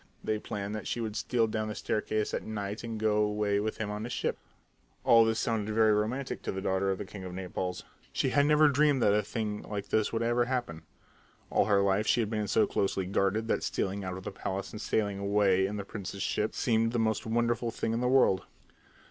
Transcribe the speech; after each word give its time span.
They 0.23 0.39
planned 0.39 0.73
that 0.73 0.87
she 0.87 0.99
should 0.99 1.15
steal 1.15 1.45
down 1.45 1.67
the 1.67 1.75
staircase 1.75 2.33
at 2.33 2.41
night 2.41 2.83
and 2.83 2.99
go 2.99 3.17
away 3.17 3.59
with 3.59 3.77
him 3.77 3.91
on 3.91 4.03
his 4.03 4.11
ship. 4.11 4.39
All 5.03 5.23
this 5.23 5.37
sounded 5.37 5.75
very 5.75 5.93
romantic 5.93 6.41
to 6.41 6.51
the 6.51 6.59
daughter 6.59 6.89
of 6.89 6.97
the 6.97 7.05
king 7.05 7.23
of 7.23 7.35
Naples. 7.35 7.83
She 8.11 8.29
had 8.29 8.47
never 8.47 8.67
dreamed 8.67 9.03
that 9.03 9.13
a 9.13 9.21
thing 9.21 9.61
like 9.61 9.89
this 9.89 10.11
would 10.11 10.23
ever 10.23 10.45
happen. 10.45 10.81
All 11.51 11.65
her 11.65 11.81
life 11.83 12.07
she 12.07 12.19
had 12.21 12.31
been 12.31 12.47
so 12.47 12.65
closely 12.65 13.05
guarded 13.05 13.47
that 13.49 13.61
stealing 13.61 14.03
out 14.03 14.17
of 14.17 14.23
the 14.23 14.31
palace 14.31 14.71
and 14.71 14.81
sailing 14.81 15.19
away 15.19 15.67
in 15.67 15.77
the 15.77 15.85
prince's 15.85 16.23
ship 16.23 16.55
seemed 16.55 16.93
the 16.93 16.97
most 16.97 17.27
wonderful 17.27 17.69
thing 17.69 17.93
in 17.93 18.01
the 18.01 18.07
world. 18.09 18.45